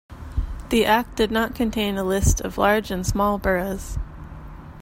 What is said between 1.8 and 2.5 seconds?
a list